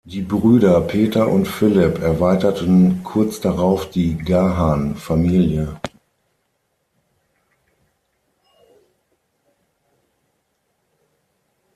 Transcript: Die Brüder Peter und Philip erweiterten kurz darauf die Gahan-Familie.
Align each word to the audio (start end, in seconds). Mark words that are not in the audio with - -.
Die 0.03 0.23
Brüder 0.23 0.81
Peter 0.81 1.27
und 1.27 1.47
Philip 1.47 1.99
erweiterten 2.01 3.01
kurz 3.03 3.39
darauf 3.39 3.87
die 3.87 4.17
Gahan-Familie. 4.17 5.79